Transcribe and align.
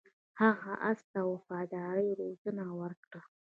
هغه 0.41 0.73
اس 0.89 0.99
ته 1.11 1.19
د 1.23 1.27
وفادارۍ 1.31 2.07
روزنه 2.21 2.65
ورکړه. 2.81 3.21